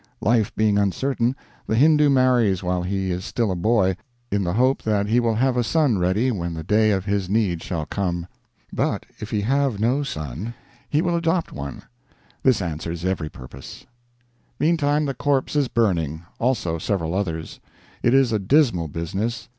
Life 0.21 0.55
being 0.55 0.79
uncertain, 0.79 1.35
the 1.67 1.75
Hindoo 1.75 2.09
marries 2.09 2.63
while 2.63 2.81
he 2.81 3.11
is 3.11 3.23
still 3.23 3.51
a 3.51 3.55
boy, 3.55 3.95
in 4.31 4.43
the 4.43 4.53
hope 4.53 4.81
that 4.81 5.05
he 5.05 5.19
will 5.19 5.35
have 5.35 5.55
a 5.55 5.63
son 5.63 5.99
ready 5.99 6.31
when 6.31 6.55
the 6.55 6.63
day 6.63 6.89
of 6.89 7.05
his 7.05 7.29
need 7.29 7.61
shall 7.61 7.85
come. 7.85 8.25
But 8.73 9.05
if 9.19 9.29
he 9.29 9.41
have 9.41 9.79
no 9.79 10.01
son, 10.01 10.55
he 10.89 11.03
will 11.03 11.15
adopt 11.15 11.53
one. 11.53 11.83
This 12.41 12.63
answers 12.63 13.05
every 13.05 13.29
purpose. 13.29 13.85
Meantime 14.59 15.05
the 15.05 15.13
corpse 15.13 15.55
is 15.55 15.67
burning, 15.67 16.23
also 16.39 16.79
several 16.79 17.13
others. 17.13 17.59
It 18.01 18.15
is 18.15 18.31
a 18.33 18.39
dismal 18.39 18.87
business. 18.87 19.49